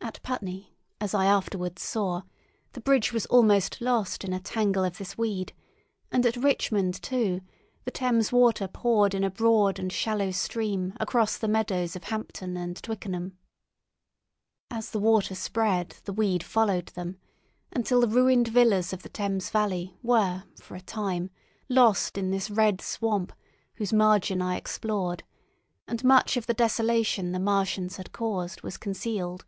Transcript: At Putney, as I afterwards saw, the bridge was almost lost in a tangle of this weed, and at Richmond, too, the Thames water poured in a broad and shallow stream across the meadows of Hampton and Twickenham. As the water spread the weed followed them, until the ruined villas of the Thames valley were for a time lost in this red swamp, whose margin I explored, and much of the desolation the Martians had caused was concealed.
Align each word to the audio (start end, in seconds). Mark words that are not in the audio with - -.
At 0.00 0.22
Putney, 0.22 0.74
as 1.02 1.12
I 1.12 1.26
afterwards 1.26 1.82
saw, 1.82 2.22
the 2.72 2.80
bridge 2.80 3.12
was 3.12 3.26
almost 3.26 3.78
lost 3.82 4.24
in 4.24 4.32
a 4.32 4.40
tangle 4.40 4.82
of 4.82 4.96
this 4.96 5.18
weed, 5.18 5.52
and 6.10 6.24
at 6.24 6.36
Richmond, 6.36 7.00
too, 7.02 7.42
the 7.84 7.90
Thames 7.90 8.32
water 8.32 8.68
poured 8.68 9.14
in 9.14 9.22
a 9.22 9.30
broad 9.30 9.78
and 9.78 9.92
shallow 9.92 10.30
stream 10.30 10.94
across 10.98 11.36
the 11.36 11.46
meadows 11.46 11.94
of 11.94 12.04
Hampton 12.04 12.56
and 12.56 12.82
Twickenham. 12.82 13.36
As 14.70 14.90
the 14.90 14.98
water 14.98 15.34
spread 15.34 15.90
the 16.04 16.12
weed 16.14 16.42
followed 16.42 16.86
them, 16.88 17.18
until 17.70 18.00
the 18.00 18.08
ruined 18.08 18.48
villas 18.48 18.94
of 18.94 19.02
the 19.02 19.10
Thames 19.10 19.50
valley 19.50 19.98
were 20.02 20.44
for 20.58 20.74
a 20.74 20.80
time 20.80 21.28
lost 21.68 22.16
in 22.16 22.30
this 22.30 22.50
red 22.50 22.80
swamp, 22.80 23.30
whose 23.74 23.92
margin 23.92 24.40
I 24.40 24.56
explored, 24.56 25.22
and 25.86 26.02
much 26.02 26.38
of 26.38 26.46
the 26.46 26.54
desolation 26.54 27.32
the 27.32 27.38
Martians 27.40 27.98
had 27.98 28.12
caused 28.12 28.62
was 28.62 28.78
concealed. 28.78 29.44